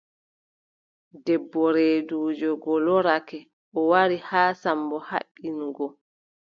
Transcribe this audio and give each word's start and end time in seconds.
Debbo 1.25 1.63
reeduujo 1.75 2.51
go 2.63 2.73
loorake, 2.85 3.39
o 3.77 3.79
wari 3.91 4.17
haa 4.29 4.51
Sammbo 4.61 4.97
haɓɓino 5.09 5.65
go. 5.77 5.85